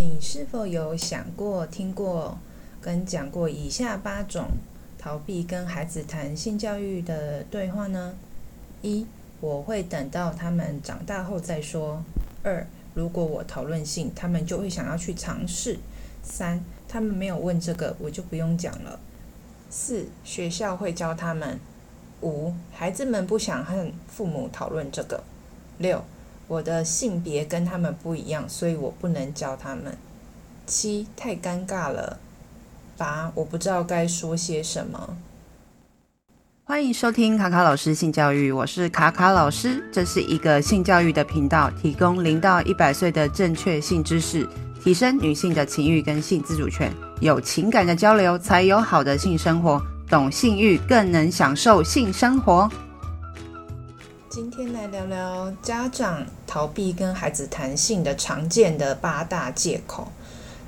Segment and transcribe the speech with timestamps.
[0.00, 2.38] 你是否有想过、听过
[2.80, 4.46] 跟讲过以下八种
[4.96, 8.14] 逃避跟孩子谈性教育的对话呢？
[8.80, 9.04] 一、
[9.40, 12.00] 我会等到他们长大后再说。
[12.44, 12.64] 二、
[12.94, 15.80] 如果我讨论性，他们就会想要去尝试。
[16.22, 19.00] 三、他们没有问这个，我就不用讲了。
[19.68, 21.58] 四、学校会教他们。
[22.22, 25.24] 五、孩子们不想和父母讨论这个。
[25.78, 26.04] 六、
[26.48, 29.98] 我的性别跟他们不一样，所以我不能教他们。
[30.66, 32.18] 七，太尴尬了。
[32.96, 35.18] 八，我不知道该说些什么。
[36.64, 44.48] 欢迎收听卡卡老师性教育，我是卡卡老师，这是一个性教育的频道，提供零到一百岁的正确性知识，
[44.82, 46.90] 提升女性的情欲跟性自主权。
[47.20, 49.80] 有情感的交流，才有好的性生活。
[50.08, 52.70] 懂性欲，更能享受性生活。
[54.38, 60.06] 今天来聊聊家长逃避跟孩子谈性的常见的八大借口。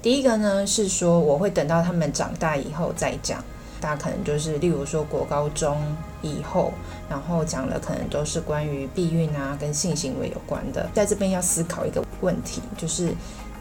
[0.02, 3.44] 第一个呢是说，我会等到他们长大以后再讲。
[3.80, 5.80] 大家可能就是，例如说国高中
[6.20, 6.72] 以后，
[7.08, 10.90] 然后讲的可能都是关于避孕啊跟性行为有关的。
[10.92, 13.14] 在这边要思考一个问题，就是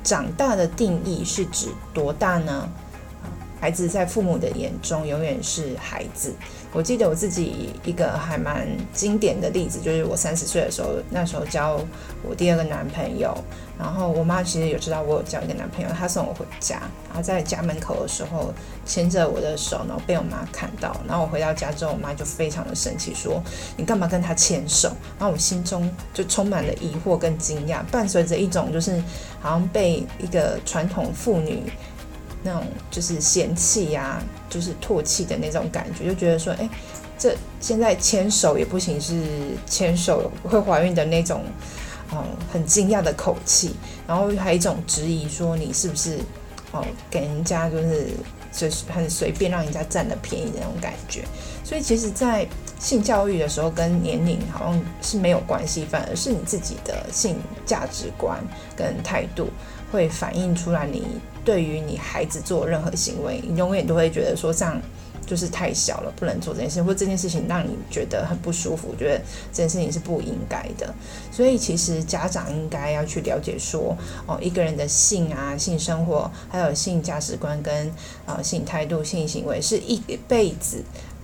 [0.03, 2.67] 长大的定义是指多大呢？
[3.59, 6.33] 孩子在父母的眼中永远是孩子。
[6.71, 11.79] 我记得我自己一个还蛮经典的例子，就是我三十岁的时候，那时候交
[12.21, 13.35] 我第二个男朋友，
[13.77, 16.75] 然后我妈其实有知道我有交一个男朋友，她送我回家，
[17.07, 18.53] 然后在家门口的时候
[18.85, 23.41] 牵着我的手，然后被我妈看到，然后我回到家之后，我妈就非常的生气，说
[23.75, 24.89] 你干嘛跟他牵手？
[25.17, 29.01] 然后我心中就充满了疑惑跟惊讶，伴随着一种就是
[29.41, 31.63] 好像被一个传统妇女。
[32.41, 36.69] 那种就是嫌弃呀、就是唾弃的那种感觉，就觉得说，哎，
[37.17, 39.21] 这现在牵手也不行，是
[39.65, 41.43] 牵手会怀孕的那种，
[42.13, 43.75] 嗯，很惊讶的口气，
[44.07, 46.19] 然后还有一种质疑，说你是不是
[46.71, 48.07] 哦，给人家就是
[48.53, 51.25] 就是很随便让人家占了便宜的那种感觉。
[51.63, 52.47] 所以其实，在
[52.79, 57.35] 性教育的时候，跟年龄好像是没有关系，反而是你自己的性
[57.65, 58.41] 价值观
[58.75, 59.49] 跟态度
[59.91, 61.03] 会反映出来你。
[61.49, 64.79] 对于你孩子做任何行为，你永远都会觉得说这样
[65.25, 69.19] 就是太小了，不能做这件事，或这件事情让你觉得很不舒服，觉得
[69.51, 70.93] 这件事情是不应该的。
[71.31, 77.91] 所以其实家长应该要去了解说，哦，一个人的性啊、性生活，还有性价值观跟
[78.27, 80.83] 啊、性态度、性行为，是一辈子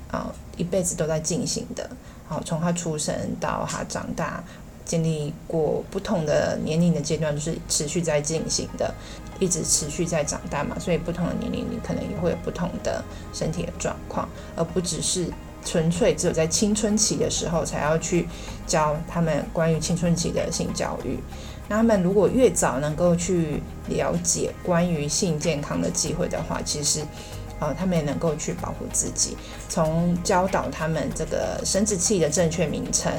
[0.09, 1.87] 啊、一辈子都在进行的。
[2.27, 4.43] 好、从他出生到他长大，
[4.85, 8.91] 经历过不同的年龄的阶段，都是持续在进行的。
[9.39, 13.03] 一直持续在长大嘛，所以不同的年龄你可能也会有不同的
[13.33, 15.27] 身体的状况，而不只是
[15.63, 18.27] 纯粹只有在青春期的时候才要去
[18.65, 21.19] 教他们关于青春期的性教育。
[21.67, 27.03] 那他们如果越早能够去了解关于性健康的机会的话，其实，
[27.59, 29.35] 呃，他们也能够去保护自己。
[29.67, 33.11] 从教导他们这个生殖器的正确名称，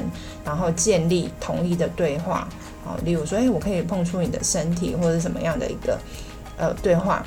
[0.45, 2.47] 然后建立统一的对话。
[2.87, 5.99] 哦例如说，哎，我可以碰触你的身体，或者什么样的一个
[6.57, 7.25] 呃对话，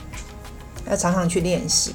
[0.88, 1.94] 要常常去练习。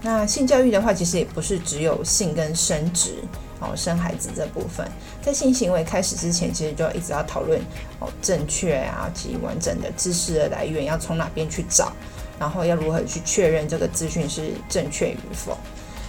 [0.00, 3.16] 那性教育的话，其实也不是只有性跟生殖
[3.60, 4.84] 哦，生孩子这部分，
[5.20, 7.60] 在性行为开始之前，其实就要一直要讨论
[8.00, 11.92] 哦正确啊及完整的知识的来源要从哪边去找，
[12.40, 15.56] 然后要如何去确认这个资讯是正确与否。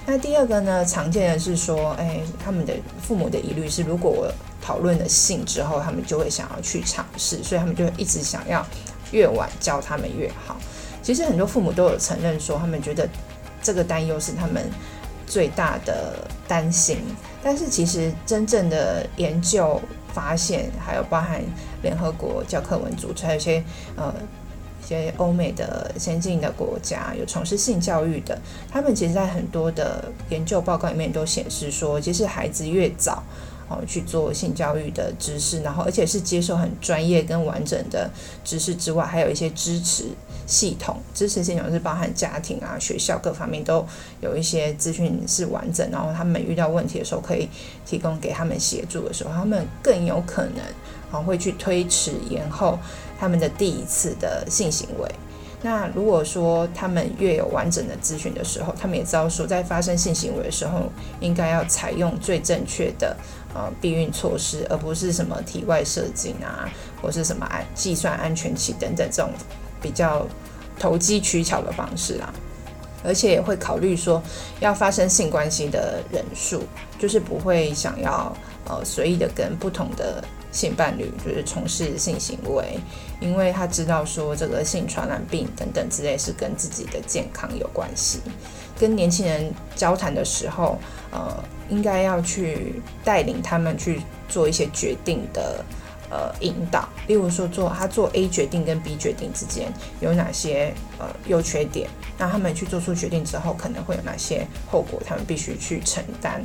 [0.07, 8.65] 那第二个呢，常见的是说，哎，他们的父母的疑虑是，如果我讨论了性之后，他们就会想要去尝试，所以他们就一直想要
[9.11, 10.55] 越晚教他们越好。
[11.01, 13.05] 其实很多父母都有承认说，他们觉得
[13.61, 14.71] 这个担忧是他们
[15.27, 16.97] 最大的担心。
[17.43, 19.81] 但是其实真正的研究
[20.13, 21.41] 发现，还有包含
[21.81, 23.61] 联合国教科文组织，还有一些
[23.97, 24.15] 呃
[24.81, 28.39] 一些欧美的先进的国家有从事性教育的，
[28.71, 33.21] 他们其实在很多的研究报告里面都显示说，其实孩子越早。
[33.67, 38.09] 哦，去做性教育的知识，然后而且是接受很专业跟完整的
[38.43, 40.05] 知识之外，还有一些支持
[40.45, 40.97] 系统。
[41.13, 43.85] 支持系统是包含家庭啊、学校各方面都
[44.21, 47.47] 有一些资讯是完整，然后他们遇到问题的时候可以
[47.85, 50.63] 提供给他们协助的时候，他们更有可能
[51.11, 52.77] 哦会去推迟延后
[53.19, 55.09] 他们的第一次的性行为。
[55.65, 63.15] 那如果说他们越有完整的咨询的时候，他们也知道说，在发生性行为的时候，应该要采用最正确的
[63.53, 66.69] 呃避孕措施，而不是什么体外射精啊，
[67.01, 69.31] 或是什么安计算安全期等等这种
[69.81, 70.27] 比较
[70.79, 72.33] 投机取巧的方式啦。
[73.05, 74.23] 而且也会考虑说，
[74.61, 76.63] 要发生性关系的人数，
[76.97, 78.33] 就是不会想要
[78.65, 80.23] 呃随意的跟不同的
[80.53, 82.79] 性伴侣就是从事性行为，
[83.19, 88.21] 因为他知道说这个性传染病等等之类是跟自己的健康有关系。
[88.79, 90.77] 跟年轻人交谈的时候，
[91.11, 95.63] 呃，应该要去带领他们去做一些决定的。
[96.13, 101.89] 呃，引导，例如说做他做 A 决定跟 B 决定之间有哪些呃优缺点，
[102.19, 106.39] 那他们去做出决定之后，可能会有哪些后果，他们必须去承担。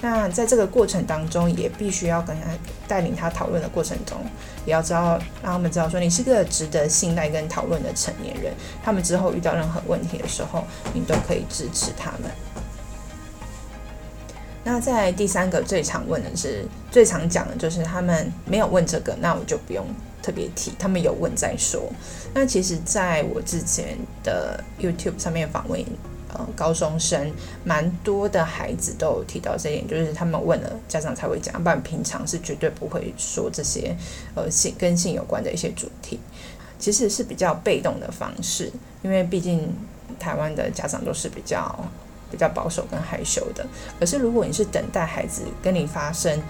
[0.00, 2.46] 那在这个过程当中，也必须要跟他
[2.88, 4.16] 带领他讨论的过程中，
[4.64, 10.64] 也要知道让他们知道说你是个值得信赖跟讨论的成年人，他们之后遇到任何问题的时候，
[10.94, 12.30] 你都可以支持他们。
[14.62, 19.82] 那在第三个最常问的是，最常讲的就是他们没有问这个，那我就不用
[20.22, 20.70] 特别提。
[20.78, 21.90] 他们有问再说。
[22.34, 25.82] 那其实在我之前的 YouTube 上面访问
[26.32, 27.32] 呃高中生，
[27.64, 33.96] 蛮多的孩子都有提到这一点，就是他们问了家长才会讲，不然平常是绝对不会说这些
[34.34, 36.20] 呃性跟性有关的一些主题。
[36.78, 38.70] 其实是比较被动的方式，
[39.02, 39.74] 因为毕竟
[40.18, 41.82] 台湾的家长都是比较。
[42.30, 43.66] 比较保守跟害羞的，
[43.98, 46.40] 可是如果你是等待孩子跟你发生，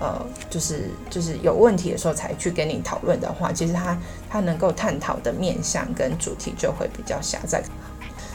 [0.00, 3.98] 呃，就是就是有问题的时候才去跟你讨论的话，其实他
[4.30, 7.62] 他能够探讨的面向跟主题就会比较狭窄，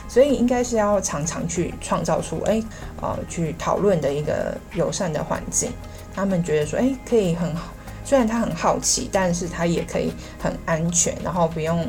[0.10, 2.62] 所以应该是要常常去创造出，哎，
[3.02, 5.72] 呃，去讨论的一个友善的环境，
[6.14, 7.72] 他们觉得说，哎，可以很好，
[8.04, 11.88] 虽然他很好奇，但是他也可以很安全，然后不用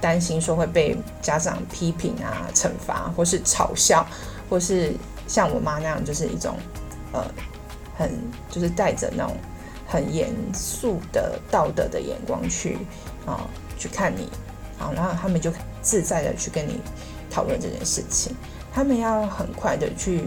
[0.00, 4.04] 担心说会被家长批评啊、惩罚或是嘲笑。
[4.54, 4.92] 或是
[5.26, 6.56] 像我妈那样，就是一种，
[7.12, 7.24] 呃，
[7.98, 8.08] 很
[8.48, 9.36] 就是带着那种
[9.84, 12.78] 很严肃的道德的眼光去
[13.26, 14.28] 啊、去看你，
[14.78, 15.52] 啊，然后他们就
[15.82, 16.80] 自在的去跟你
[17.28, 18.32] 讨论这件事情。
[18.72, 20.20] 他们要很快的去，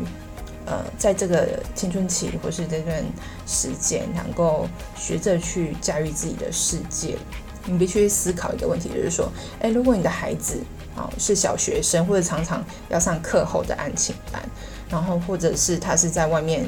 [0.65, 3.01] 呃，在这个青春期或是这段
[3.45, 7.17] 时间，能够学着去驾驭自己的世界。
[7.65, 9.31] 你必须思考一个问题，就是说，
[9.61, 10.59] 诶，如果你的孩子，
[10.97, 14.41] 哦，是小学生，或者常常要上课后的案情班，
[14.89, 16.65] 然后或者是他是在外面，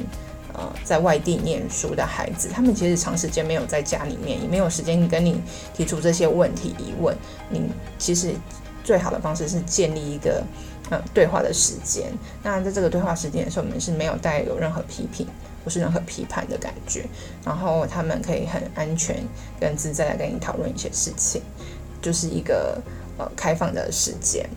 [0.54, 5.42] 呃，在外地念书的孩子，他们其实长时间没有在家里面，也没有时间跟你
[5.74, 7.12] 提出这些问题疑问。
[7.48, 8.32] 你其实
[8.84, 10.44] 最好的方式是建立一个
[10.90, 12.12] 呃对话的时间。
[12.40, 15.26] 那在这个对话时间的时候，我们是没有带有任何批评
[15.64, 17.04] 或是任何批判的感觉，
[17.44, 19.16] 然后他们可以很安全
[19.58, 21.42] 跟自在的跟你讨论一些事情，
[22.00, 22.80] 就是一个。
[23.20, 24.48] 呃，开放的时间。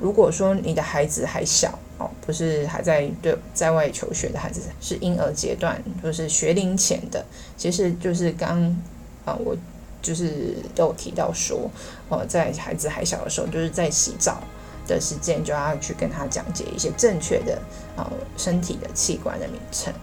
[0.00, 7.24] 如果说你的孩子还小哦，不是还在对在外求学的孩子，是婴儿阶段，就是学龄前的，
[7.56, 8.60] 其实就是刚
[9.24, 9.56] 啊、呃，我
[10.02, 11.70] 就是都有提到说，
[12.08, 14.42] 呃，在孩子还小的时候，就是在洗澡
[14.88, 17.54] 的时间就要去跟他讲解一些正确的
[17.94, 19.94] 啊、呃、身体的器官的名称。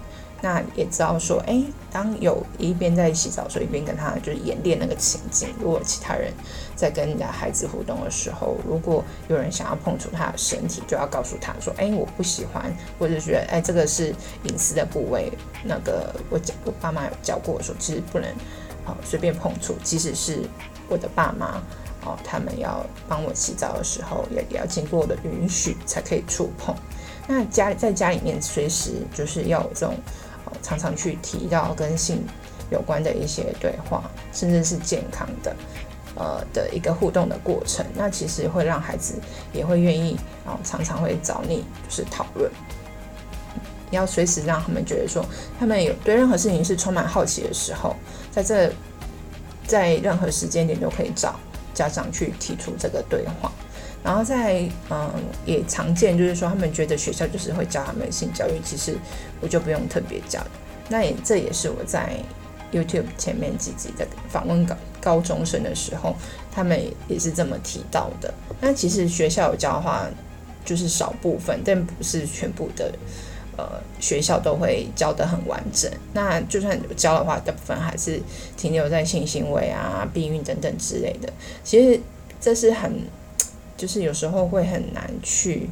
[0.45, 5.49] 那也知道说，诶，当有一边在洗澡的时候，一边跟他就是演练那个情景。
[5.59, 6.31] 如果其他人
[6.75, 14.13] 在跟你的孩子互动的时候，如果有人想要碰触他的身体，就要告诉他说，诶，我不喜欢，或者觉得，诶，这个是
[14.43, 15.31] 隐私的部位。
[15.63, 18.29] 那个我讲，我爸妈有教过我说，其实不能
[18.85, 20.47] 哦随便碰触，即使是
[20.87, 21.59] 我的爸妈
[22.05, 26.75] 哦，他们要帮我洗澡的时候，也也要经过我的允许才可以触碰。
[27.27, 29.95] 那家在家里面随时就是要有这种。
[30.65, 32.25] 常常去提到跟性
[32.71, 35.55] 有关的一些对话，甚至是健康的，
[36.15, 39.13] 呃的一个互动的过程，那其实会让孩子
[39.53, 42.51] 也会愿意，然后常常会找你就是讨论。
[43.91, 45.23] 要随时让他们觉得说，
[45.59, 47.95] 他们有对任何事情是充满好奇的时候，
[48.31, 48.73] 在这
[49.67, 51.39] 在任何时间点都可以找
[51.75, 53.51] 家长去提出这个对话。
[54.05, 55.11] 然后在嗯，
[55.47, 58.95] 也常见就是说，他们觉得学校就是会教他们性教育，其实
[59.41, 60.39] 我就不用特别教。
[60.89, 62.15] 那也这也是我在
[62.71, 66.15] YouTube 前面几集的访问高高中生的时候，
[66.51, 68.31] 他们也是这么提到的。
[68.61, 70.05] 那其实学校有教的话，
[70.63, 72.93] 就是少部分，但不是全部的
[73.57, 73.67] 呃
[73.99, 75.91] 学校都会教的很完整。
[76.13, 78.21] 那就算有教的话，大部分还是
[78.55, 81.33] 停留在性行为啊、避孕等等之类的。
[81.63, 81.99] 其实
[82.39, 83.01] 这是很。
[83.77, 85.69] 就是有时候会很难去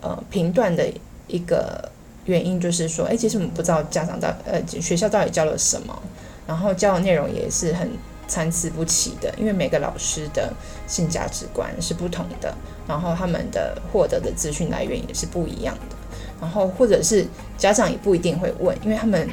[0.00, 0.86] 呃评断的
[1.26, 1.90] 一个
[2.26, 6.02] 原因，就是说，哎，其实我们不知道家长到呃学校到底教了什么，
[6.46, 7.90] 然后教的内容也是很
[8.28, 10.52] 参差不齐的，因为每个老师的
[10.86, 12.54] 性价值观是不同的，
[12.86, 15.96] 然后他们的获得的资讯来源也是不一样的，
[16.40, 17.26] 然后或者是
[17.58, 19.28] 家长也不一定会问，因为他们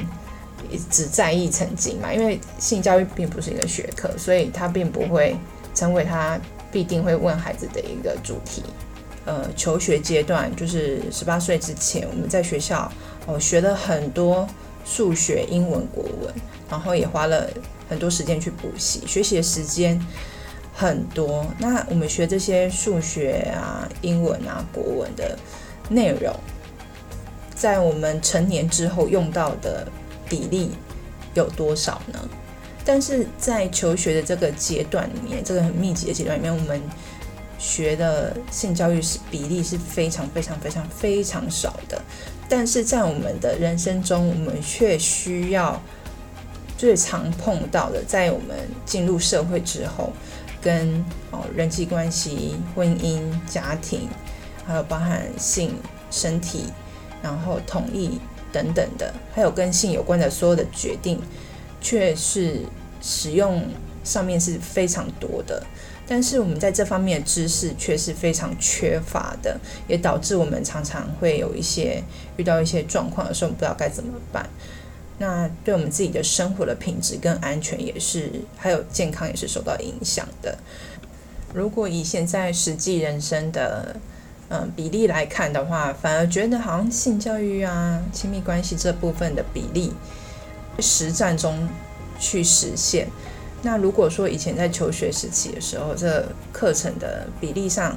[0.89, 5.35] 只在意成绩嘛，因为性教育并不是一个学科，所以他并不会
[5.75, 6.39] 成为他。
[6.71, 8.63] 必定会问孩子的一个主题，
[9.25, 12.91] 呃，求学阶段就是十八岁之前，我们在学校
[13.27, 14.47] 哦学了很多
[14.85, 16.33] 数学、英文、国文，
[16.69, 17.49] 然后也花了
[17.89, 19.99] 很多时间去补习，学习的时间
[20.73, 21.45] 很多。
[21.59, 25.37] 那我们学这些数学啊、英文啊、国文的
[25.89, 26.33] 内容，
[27.53, 29.87] 在我们成年之后用到的
[30.27, 30.71] 比例
[31.33, 32.19] 有多少呢？
[32.83, 36.81] 但是在求学的这个阶段里面，这个很密集的阶段里面，我们
[37.59, 42.01] 学的性教育是比例是非常非常非常非常少的。
[42.49, 45.79] 但是在我们的人生中，我们却需要
[46.77, 50.11] 最常碰到的，在我们进入社会之后，
[50.59, 54.09] 跟哦人际关系、婚姻、家庭，
[54.65, 55.75] 还有包含性、
[56.09, 56.65] 身体，
[57.21, 58.19] 然后同意
[58.51, 61.21] 等等的，还有跟性有关的所有的决定。
[61.81, 62.61] 却是
[63.01, 63.67] 使用
[64.03, 65.61] 上面是非常多的，
[66.07, 72.03] 但是我们在这方面的知识却是非常缺乏的，也导致我们常常会有一些
[72.37, 74.47] 遇到一些状况的时候，不知道该怎么办。
[75.17, 80.57] 那对我们自己的生活的品质跟安全也是，还有健康也是受到影响的。
[81.53, 83.95] 如果以现在实际人生的
[84.49, 89.93] 嗯比例来看的话，反而觉得好像性教育啊、亲密关系这部分的比例。
[90.79, 91.67] 实战中
[92.19, 93.07] 去实现。
[93.63, 97.95] 那如果说以前在求学时期的时候，这课程的比例上，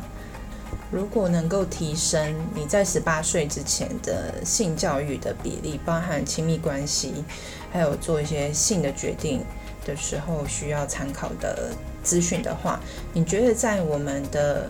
[0.90, 7.24] 如果能够提升，你在十八岁之前的性教育的比例，包含亲密关系，
[7.72, 9.42] 还有做一些性的决定
[9.86, 11.70] 的时候需要参考的
[12.02, 12.78] 资讯的话，
[13.14, 14.68] 你觉得在我们的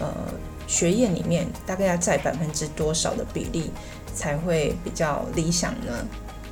[0.00, 0.08] 呃
[0.66, 3.70] 学业里面，大概要占百分之多少的比例
[4.12, 6.04] 才会比较理想呢？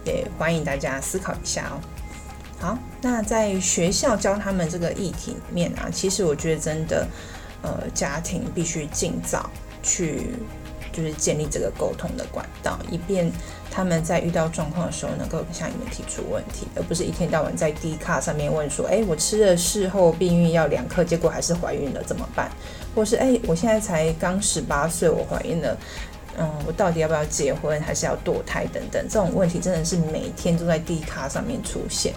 [0.04, 1.80] 也欢迎大家思考一下哦。
[2.58, 7.06] 好，那在学校教他们这个议题里面啊，其实我觉得真的，
[7.62, 9.48] 呃，家庭必须尽早
[9.82, 10.34] 去，
[10.92, 13.32] 就是建立这个沟通的管道，以便
[13.70, 22.50] 他们在遇到状况的时候，能够向你们提出问题，而不是一天到晚在 D 卡上面问说，哎，我吃了事后避孕药两颗，结果还是怀孕了，怎么办？
[22.94, 25.74] 或是哎，我现在才刚十八岁，我怀孕了。
[26.40, 32.14] 嗯，我到底要不要结婚，还是要堕胎等等，这种问题真的是每天都在地卡上面出现，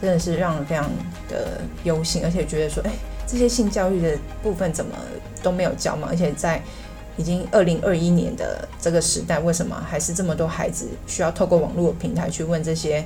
[0.00, 0.90] 真的是让人非常
[1.28, 2.90] 的忧心，而且觉得说，哎，
[3.26, 4.96] 这些性教育的部分怎么
[5.42, 6.08] 都没有教嘛？
[6.10, 6.62] 而且在
[7.18, 13.04] 已经二零二一年的这个时代，为什么还是这么多孩子需要透过网络平台去问这些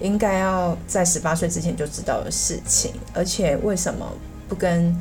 [0.00, 2.92] 应该要在十八岁之前就知道的事情？
[3.14, 4.06] 而且为什么
[4.48, 4.94] 不跟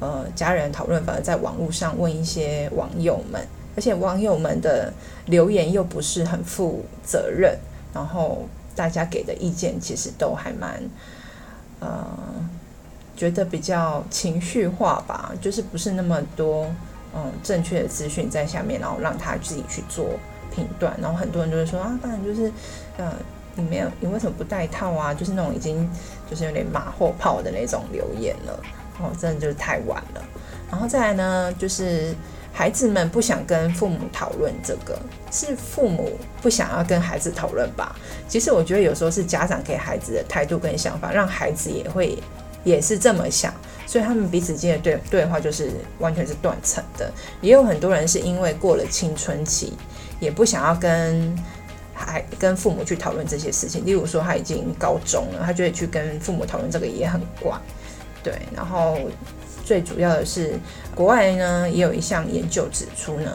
[0.00, 3.40] 呃家人讨论，反而在网络上问一些网友们？
[3.78, 4.92] 而且网友们的
[5.26, 7.56] 留言又不是很负责任，
[7.94, 8.44] 然后
[8.74, 10.82] 大家给的意见其实都还蛮，
[11.78, 12.04] 呃，
[13.16, 16.66] 觉得比较情绪化吧，就是不是那么多
[17.14, 20.06] 嗯正确的资讯在下面，然后让他自己去做
[20.52, 22.50] 评断，然后很多人就会说啊，当然就是
[22.96, 23.12] 呃
[23.54, 25.14] 你没有你为什么不戴套啊？
[25.14, 25.88] 就是那种已经
[26.28, 28.60] 就是有点马后炮的那种留言了，
[28.98, 30.24] 哦，真的就是太晚了。
[30.68, 32.12] 然后再来呢，就是。
[32.58, 34.98] 孩子们不想跟父母讨论这个，
[35.30, 37.94] 是父母不想要跟孩子讨论吧？
[38.26, 42.18] 其实我觉得有时候是家长给孩子的态度跟想法，让孩子也会
[42.64, 43.54] 也是这么想，
[43.86, 47.08] 所以他们彼此间的对对话就是完全是断层的。
[47.40, 49.74] 也有很多人是因为过了青春期，
[50.18, 51.32] 也不想要跟
[51.94, 53.86] 孩跟父母去讨论这些事情。
[53.86, 57.56] 例如说他已经高中了，他就会去跟父母讨论这个也很怪，
[58.20, 58.98] 对，然后。
[59.68, 60.58] 最主要的是，
[60.94, 63.30] 国外呢也有一项研究指出呢，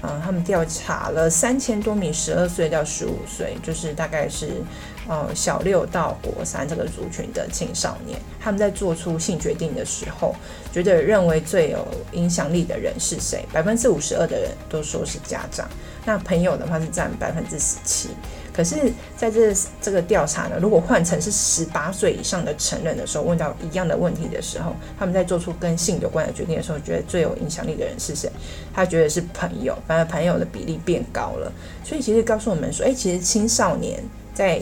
[0.00, 4.62] 嗯，他们调查了三千多名十二岁到十五岁，就是大概是
[5.06, 10.34] 呃小六到国三这个族群的青少年，他们在做出性决定的时候，
[10.72, 13.44] 觉得认为最有影响力的人是谁？
[13.52, 15.68] 百分之五十二的人都说是家长，
[16.06, 18.08] 那朋友的话是占百分之十七。
[18.52, 28.30] 可是在这这个调查呢，如果换成是十八岁以上的成人的时候，问到一样的问题的时候，他们在做出跟性有关的决定的时候，觉得最有影响力的人是谁？
[28.72, 31.52] 他觉得是朋友，反而朋友的比例变高了。
[31.84, 34.02] 所以其实告诉我们说，诶，其实青少年
[34.34, 34.60] 在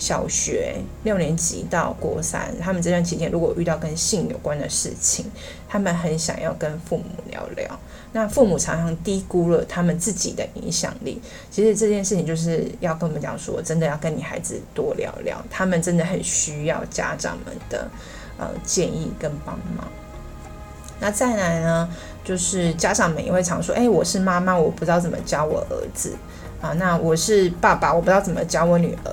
[0.00, 5.26] 小学六年级到国三，他们这段期间如果遇到跟性有关的事情，
[5.68, 7.78] 他们很想要跟父母聊聊。
[8.12, 11.20] 那父母常常低估了他们自己的影响力。
[11.48, 17.88] 其实这件事情就是要跟我们讲说，真的要跟你孩子多聊聊，他们真的很需要家长们的
[18.38, 19.86] 呃建议跟帮忙。
[20.98, 21.88] 那再来呢，
[22.24, 26.16] 就是家长们也会常说：“哎，我是妈妈，我不知道怎么教我儿子
[26.60, 26.72] 啊。
[26.72, 29.10] 那我是爸爸，我不知道怎么教我女儿。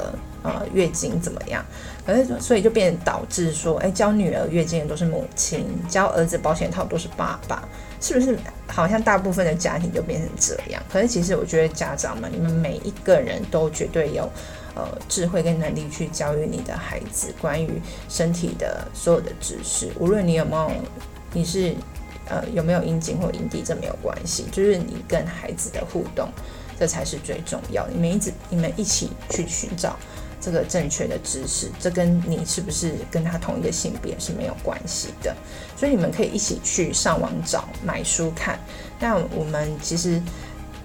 [0.47, 1.63] 呃月经怎么样，
[2.05, 7.67] 可是所以就变导致说，哎，教女儿月经的都是母亲，教儿子保险套都是爸爸，
[7.99, 8.37] 是不是？
[8.67, 10.81] 好像大部分的家庭就变成这样。
[10.91, 14.29] 可是其实我觉得家长们，你们每一个人都绝对有
[14.75, 20.71] 呃智慧跟能力去教育你的孩子关于身体的所有的知识，无论你有没有，
[21.33, 21.75] 你是。
[22.29, 26.27] 呃，有没有阴茎或阴蒂，这没有关系，就是你跟孩子的互动，
[26.77, 27.91] 这才是最重要的。
[27.93, 29.95] 你们一直，你们一起去寻找
[30.39, 35.35] 这个正确的知识，这跟你是不是跟他同一个性别是没有关系的。
[35.75, 38.59] 所以你们可以一起去上网找、买书看。
[38.99, 40.21] 那我们其实。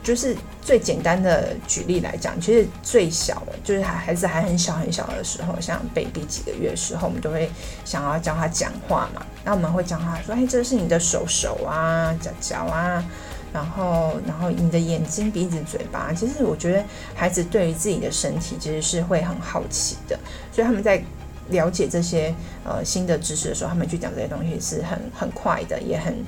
[0.04, 7.48] 就是最简单的举例来讲，其实最小的，就是孩孩子还很小很小的时候，像 baby 几个月的时候，我们都会
[7.84, 9.24] 想要教他讲话嘛。
[9.44, 13.04] 那我们会教他说：“哎，这是你的手手啊，脚脚啊，
[13.52, 20.18] 然后然后你的眼睛、鼻子、嘴巴。”其实我觉得孩子对于自己的身体其实是会很好奇的，
[20.52, 21.02] 所以他们在
[21.50, 26.24] 了解这些呃新的知识的时候，他们去讲这些东西是很很快的，也很。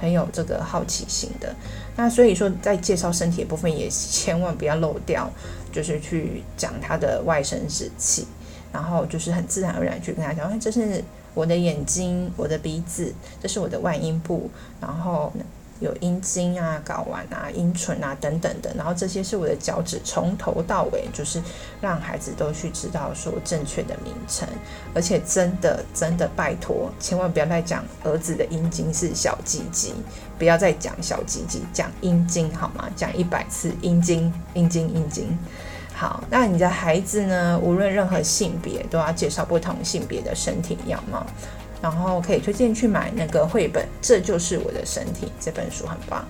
[0.00, 1.54] 很有这个好奇心的，
[1.94, 5.30] 那所以说在介绍身体的部分也千万不要漏掉，
[5.70, 8.26] 就是去讲他的外生殖器，
[8.72, 13.12] 然后就是很自然而然去跟他讲，这是我的眼睛，我的鼻子，
[13.42, 14.50] 这是我的外阴部，
[14.80, 15.30] 然后。
[15.80, 21.42] 有阴茎啊、睾丸啊、阴唇啊等等的，然后这些是我的脚趾，从头到尾就是
[21.80, 24.46] 让孩子都去知道说正确的名称，
[24.94, 29.94] 而且真的真的拜托，千万不要再讲儿子的阴茎是小鸡鸡，
[30.38, 32.88] 不要再讲小鸡鸡，讲阴茎好吗？
[32.94, 35.36] 讲一百次阴茎、阴茎、阴茎。
[35.92, 37.58] 好，那你的孩子呢？
[37.62, 41.26] 无论任何性别，都要介绍不同性别的身体样貌。
[41.82, 46.26] 然后可以推荐去买那个绘本，这就是我的身体这本书很棒。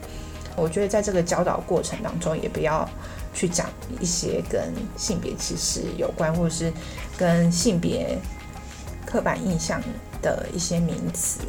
[0.56, 2.88] 我觉得在这个教导过程当中，也不要
[3.32, 3.68] 去讲
[4.00, 6.72] 一些跟性别歧视有关，或者是
[7.16, 8.18] 跟性别
[9.06, 9.80] 刻板印象
[10.20, 11.40] 的一些名词。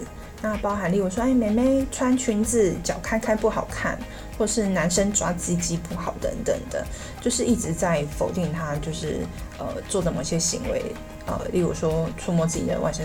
[0.42, 4.00] 那包含例如说，哎，妹妹穿裙子脚开开不好看，
[4.38, 6.84] 或是男生抓鸡鸡不好等等的，
[7.20, 9.20] 就是一直在否定他，就是
[9.60, 10.84] 呃做的某些行为，
[11.28, 13.02] 呃，例如说触摸自己的外甥。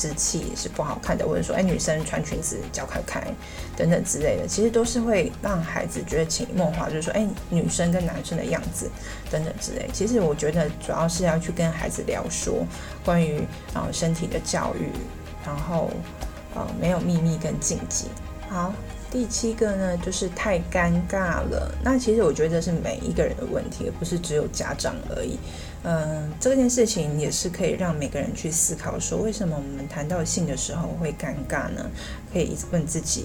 [0.00, 3.22] 之气是不好看的，或者说，哎，女生穿裙子脚开开
[3.76, 8.90] 等等之类的，其实都是会让孩子觉得潜移默化，就是说，哎，女生跟男生的样子
[9.30, 9.90] 等等之类。
[9.92, 12.64] 其实我觉得主要是要去跟孩子聊说
[13.04, 13.42] 关于
[13.74, 14.88] 呃身体的教育，
[15.44, 15.90] 然后
[16.54, 18.06] 呃没有秘密跟禁忌。
[18.48, 18.72] 好，
[19.10, 21.74] 第七个呢就是太尴尬了。
[21.82, 25.38] 那其实我觉得是每一个人的问题，而不是只有家长而已。
[25.82, 31.90] 嗯，这件事情也是可以让每个人去思考，说为什么我们谈到性的时候会尴尬呢？
[32.32, 33.24] 可以问自己，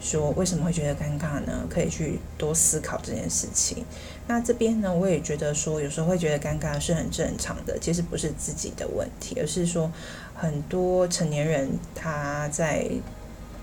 [0.00, 1.66] 说为什么会觉得尴尬呢？
[1.68, 3.84] 可以去多思考这件事情。
[4.28, 9.90] 那这边呢，我也觉得说，有时候会觉得尴尬是很正常的，其实不是自己的问题，而是说
[10.32, 12.88] 很多成年人他在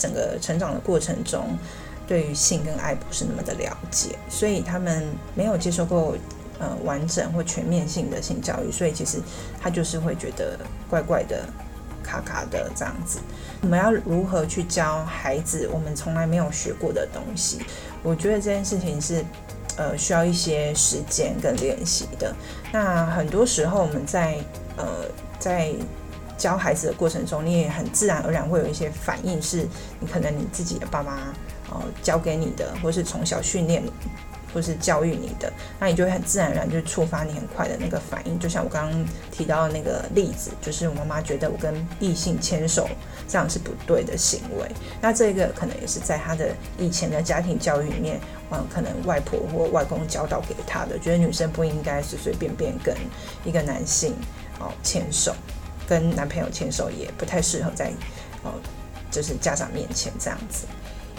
[0.04, 1.58] 整个成长的过程中，
[2.08, 5.04] 对于性跟爱不是那么的了解，所以他们
[5.36, 6.18] 没有接受过。
[6.60, 9.18] 呃，完整或全面性的性教育，所以其实
[9.60, 11.44] 他就是会觉得怪怪的、
[12.04, 13.20] 卡卡的这样子。
[13.62, 17.60] 我们要如何去教孩子我们从来没有学过的东西？
[18.04, 19.26] 我觉得这件事情是
[19.76, 22.34] 呃需要一些时间跟练习的。
[22.72, 24.38] 那很多时候我们在
[24.78, 24.86] 呃
[25.39, 25.74] 在
[26.43, 29.65] 教孩子的过程中，你也很自然而然会有一些反应，是
[30.01, 31.34] 你可能你自己的爸妈
[31.69, 33.82] 呃教给你的，或是从小训练。
[34.53, 38.38] 或是教育你的，那你就会很自然而然就触发你很快的那个反应。
[38.38, 42.88] 就像我刚刚提到的那个例子，就是我妈妈觉得我跟异性牵手
[43.27, 44.69] 这样是不对的行为。
[45.01, 48.19] 那这个可能也是在她的以前的家庭教育里面，
[48.51, 52.95] 嗯，可能外婆或外公教导给她的，觉得女生不应该随随便便跟
[53.43, 54.13] 一个男性
[54.60, 55.34] 哦牵手，
[55.88, 57.91] 跟男朋友牵手也不太适合在
[58.43, 58.52] 哦
[59.12, 60.65] 就是家长面前这样子。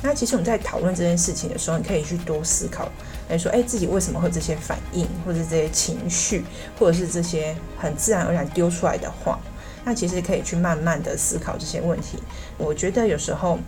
[0.02, 2.90] 那其实我们在讨论这件事情的时候，你可以去多思考，
[3.30, 6.44] 来说，哎，自己为什么会这些反应，或者这些情绪，
[6.78, 9.38] 或者是这些很自然而然丢出来的话，
[9.82, 12.18] 那其实可以去慢慢的思考这些问题。
[12.58, 13.58] 我觉得有时候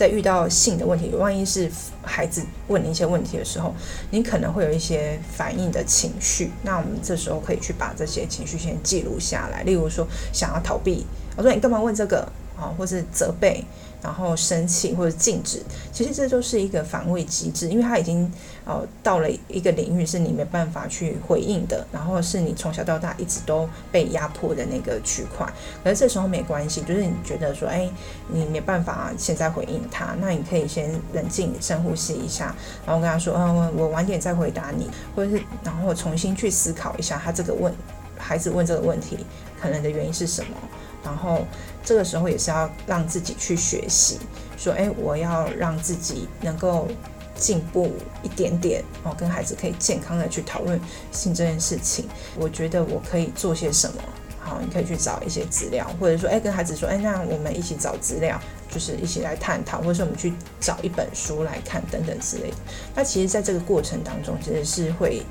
[0.00, 1.70] 在遇到性的问题，万一是
[2.02, 3.74] 孩子问你一些问题的时候，
[4.10, 9.62] 你可能会有一些反应的情绪，那我们这时候可以去把这些情绪先记录下来。
[9.62, 11.04] 例如说，想要逃避，
[11.36, 12.20] 我说你干嘛问这个
[12.56, 13.62] 啊，或是责备。
[14.02, 18.30] 然后生气或者禁止，其实这都是一个防卫机制，因为他已经
[18.64, 25.46] 呃到了一个领域是你没办法去回应的，然后是你从小到大一直都被压迫的那个区块。
[25.84, 27.90] 可是这时候没关系，就是你觉得说，哎，
[28.28, 32.54] 你没办法现在回应他，那你可以先冷静深呼吸一下，
[32.86, 37.74] 然后跟他说，嗯，我晚点再回答你，或者是然后重新去思考一下他这个问
[38.16, 39.18] 孩子问这个问题
[39.60, 40.56] 可能的原因是什么。
[41.02, 41.46] 然后
[41.84, 44.18] 这个时候也是要让自己去学习，
[44.56, 46.86] 说，哎，我要让自己能够
[47.34, 50.78] 进步一点点哦，跟孩子可以健康的去讨论
[51.10, 52.06] 性这件事情。
[52.38, 54.02] 我觉得我可以做些什么？
[54.42, 62.56] 好，你可以去找一些资料，或者说，哎，跟孩子说，哎，那我们一起找资料，就是一起来探讨，或者说我们去找一本书来看等等之类的。
[62.94, 65.22] 那其实，在这个过程当中，其实是会，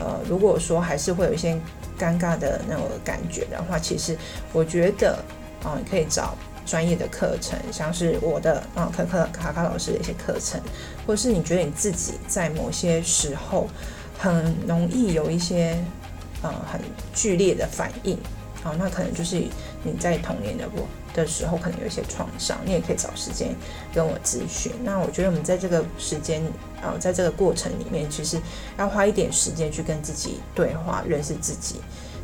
[0.00, 1.58] 呃，如果说还是会有一些。
[1.98, 4.14] 尴尬的那种感觉的话，其实
[4.52, 5.18] 我觉得
[5.64, 10.60] 啊，你可以找专业的课程，像是我的啊，可可卡卡老师的一些课程，
[11.06, 13.66] 或者是你觉得你自己在某些时候
[14.18, 15.82] 很容易有一些
[16.42, 16.78] 呃很
[17.14, 18.18] 剧烈的反应，
[18.64, 19.36] 啊，那可能就是
[19.82, 23.54] 你在童年的过的时候可能有一些创伤，你也可以找时间
[23.94, 24.72] 跟我咨询。
[24.82, 26.42] 那我觉得我们在这个时间
[26.82, 28.40] 啊，在这个过程里面，其实
[28.76, 31.76] 要花一点时间去跟自己对话，认识自己，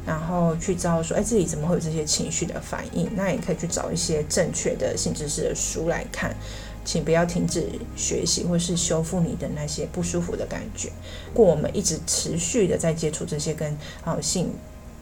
[0.04, 3.08] 然后去知道说，哎，自己怎么会有这些情绪的反应？
[3.14, 6.34] 那也可以去找一些正确的性知识的书来看，
[6.84, 7.66] 请不要停止
[7.96, 10.90] 学习，或是修复你的那些不舒服的感觉。
[11.28, 14.52] 如果我们一直持续的在接触这些跟啊性。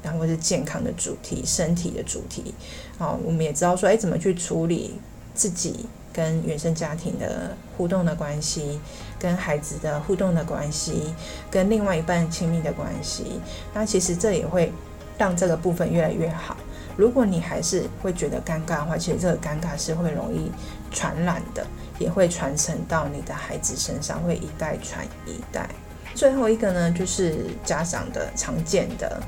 [0.03, 2.55] 然后是健康的主题，身体的主题，
[2.99, 4.99] 好，我们也知道说，哎，怎么去处理
[5.35, 8.81] 自己跟原生家庭的互动的关系，
[9.19, 11.15] 跟孩子的互动的关系，
[11.51, 13.41] 跟另外一半亲密的关系，
[13.75, 14.73] 那其实这也会
[15.19, 16.57] 让这个部分越来越好。
[16.97, 20.51] 如果你还是会觉得尴尬的话，其实这个尴尬是会容易
[20.91, 21.67] 传染的，
[21.99, 25.69] 也会传承到你的孩子身上，会一代传一代。
[26.15, 29.23] 最后一个呢，就是家长的常见的。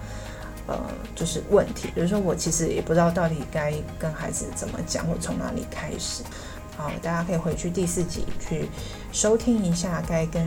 [0.68, 0.78] 呃，
[1.16, 6.22] 就是问题，比如说我其实也不知道到底该跟孩子怎么讲，或从哪里开始。
[6.76, 8.68] 好，大家可以回去第四集去
[9.12, 10.46] 收听一下，该跟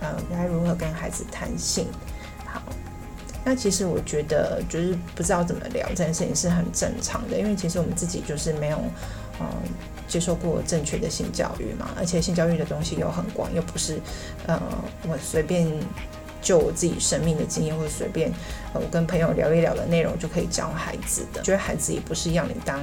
[0.00, 1.86] 呃该如何跟孩子谈性。
[2.46, 2.62] 好，
[3.44, 8.78] 那其实我觉得就是不知道怎么聊这件事情是很正常的，因为其实我们自己就是没有
[9.40, 9.46] 嗯、
[10.06, 14.00] 接受过正确的性教育嘛，而且性教育的东西又很广，又不是
[14.46, 14.60] 呃
[15.08, 15.68] 我随便。
[16.40, 18.30] 就我自己生命的经验，或者随便，
[18.72, 21.42] 呃，我跟朋友聊一聊的内容就可以教孩子的。
[21.42, 22.80] 觉得孩子也不是要你当，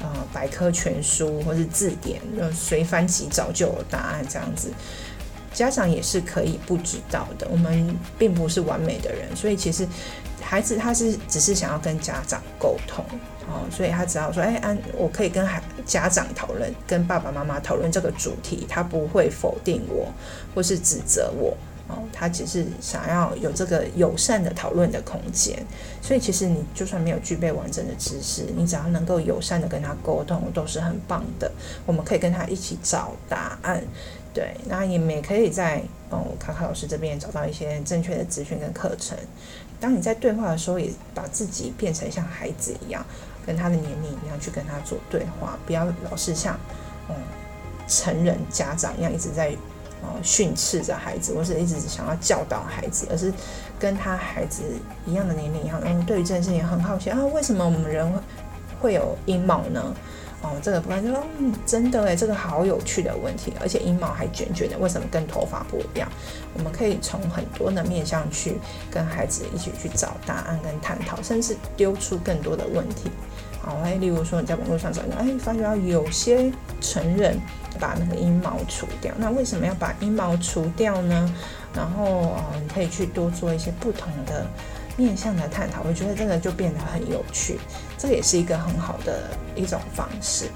[0.00, 2.20] 呃，百科全书或是字典，
[2.54, 4.70] 随翻即找就有答案这样子。
[5.52, 9.86] 家长也是可以不知道的，我们并不是完美的人，所以其实
[10.40, 13.04] 孩子他是只是想要跟家长沟通，
[13.48, 20.06] 哦，所以他只要说，哎，安，我可以跟孩家长讨论，跟爸爸妈妈讨论这个主题，他不会否定我，
[20.54, 21.56] 或是指责我。
[22.12, 25.64] 他只是想要有这个友善的讨论的空间，
[26.02, 31.50] 所以其实你就算没有具备完整的知识，你只要能够友善的跟他沟通，都是很棒的。
[31.86, 33.82] 我们可以跟他一起找答案，
[34.34, 39.16] 对，那你们也可以在哦卡卡老师这边找到一些正确的资讯跟课程。
[39.80, 43.04] 当你在对话的时候，也把自己变成像孩子一样，
[43.46, 46.58] 跟他的年龄一样去跟他做对话，不要老是像
[47.08, 47.14] 嗯
[47.88, 49.56] 成人家长一样一直在。
[50.02, 53.32] 哦，训斥着孩子，或是一直想要教导孩子，而是
[53.78, 54.62] 跟他孩子
[55.06, 55.80] 一样的年龄一样。
[55.84, 58.10] 嗯，对于这件事情很好奇啊，为什么我们人
[58.80, 59.94] 会有阴毛呢？
[60.42, 66.10] 哦，这个不然就说，嗯，真的诶，这个好有趣的问题，而且阴毛还卷卷的，为什么跟头发不一样？
[66.54, 68.58] 我们可以从很多的面向去
[68.90, 73.10] 跟孩子一起去找答案跟探讨，甚至丢出更多的问题。
[73.62, 77.38] 好，哎，例如说你在网络上找一个，哎，发觉到有些成人
[77.78, 81.34] 把那个阴毛除掉，那为什么要把阴毛除掉呢？
[81.74, 84.46] 然后，哦，你可以去多做一些不同的
[84.96, 87.60] 面向的探讨，我觉得这个就变得很有趣，
[87.98, 90.46] 这也是一个很好的一种方式。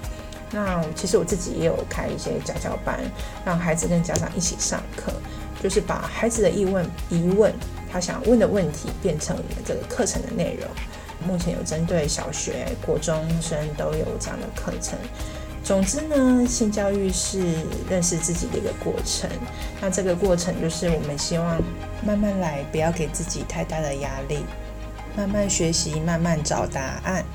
[0.51, 2.99] 那其实我自己也有开一些家教班，
[3.45, 5.11] 让孩子跟家长一起上课，
[5.61, 7.53] 就是把孩子的疑问、疑问，
[7.91, 10.67] 他想问的问题，变成我们这个课程的内容。
[11.27, 14.97] 目前有针对小学、国中生都有这样的课程。
[15.63, 17.41] 总之呢，性教育是
[17.89, 19.29] 认识自己的一个过程。
[19.81, 21.59] 那这个过程就是我们希望
[22.05, 24.45] 慢慢来，不要给自己太大的压力，
[25.17, 27.25] 慢慢学习，慢慢找答案。